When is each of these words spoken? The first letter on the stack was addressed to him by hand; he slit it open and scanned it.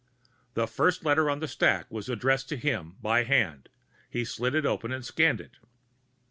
The 0.55 0.65
first 0.65 1.05
letter 1.05 1.29
on 1.29 1.41
the 1.41 1.47
stack 1.47 1.91
was 1.91 2.09
addressed 2.09 2.49
to 2.49 2.57
him 2.57 2.95
by 3.03 3.21
hand; 3.23 3.69
he 4.09 4.25
slit 4.25 4.55
it 4.55 4.65
open 4.65 4.91
and 4.91 5.05
scanned 5.05 5.39
it. 5.39 5.57